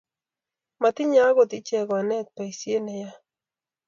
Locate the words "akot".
1.29-1.51